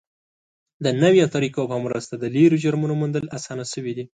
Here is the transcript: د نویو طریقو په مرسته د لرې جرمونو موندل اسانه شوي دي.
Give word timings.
د 0.83 0.85
نویو 1.01 1.25
طریقو 1.35 1.63
په 1.71 1.77
مرسته 1.85 2.13
د 2.17 2.25
لرې 2.35 2.57
جرمونو 2.63 2.93
موندل 3.01 3.25
اسانه 3.37 3.65
شوي 3.73 3.93
دي. 3.97 4.05